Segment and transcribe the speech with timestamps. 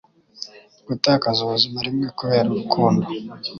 [0.87, 3.05] Gutakaza ubuzima rimwe kubera urukundo